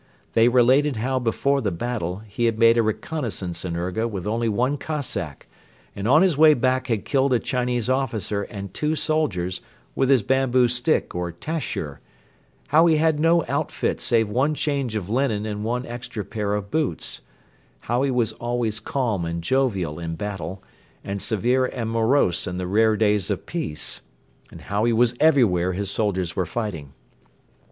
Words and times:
They 0.33 0.47
related 0.47 0.95
how 0.97 1.19
before 1.19 1.61
the 1.61 1.69
battle 1.69 2.23
he 2.27 2.45
had 2.45 2.57
made 2.57 2.75
a 2.75 2.81
reconnaissance 2.81 3.63
in 3.63 3.75
Urga 3.77 4.07
with 4.07 4.25
only 4.25 4.49
one 4.49 4.75
Cossack 4.79 5.45
and 5.95 6.07
on 6.07 6.23
his 6.23 6.35
way 6.35 6.55
back 6.55 6.87
had 6.87 7.05
killed 7.05 7.33
a 7.33 7.37
Chinese 7.39 7.87
officer 7.87 8.41
and 8.41 8.73
two 8.73 8.95
soldiers 8.95 9.61
with 9.93 10.09
his 10.09 10.23
bamboo 10.23 10.67
stick 10.69 11.13
or 11.13 11.31
tashur; 11.31 11.99
how 12.69 12.87
he 12.87 12.95
had 12.95 13.19
no 13.19 13.45
outfit 13.47 14.01
save 14.01 14.27
one 14.27 14.55
change 14.55 14.95
of 14.95 15.07
linen 15.07 15.45
and 15.45 15.63
one 15.63 15.85
extra 15.85 16.25
pair 16.25 16.55
of 16.55 16.71
boots; 16.71 17.21
how 17.81 18.01
he 18.01 18.09
was 18.09 18.31
always 18.33 18.79
calm 18.79 19.23
and 19.23 19.43
jovial 19.43 19.99
in 19.99 20.15
battle 20.15 20.63
and 21.03 21.21
severe 21.21 21.67
and 21.67 21.91
morose 21.91 22.47
in 22.47 22.57
the 22.57 22.65
rare 22.65 22.97
days 22.97 23.29
of 23.29 23.45
peace; 23.45 24.01
and 24.49 24.61
how 24.61 24.83
he 24.83 24.91
was 24.93 25.13
everywhere 25.19 25.73
his 25.73 25.91
soldiers 25.91 26.35
were 26.35 26.47
fighting. 26.47 26.93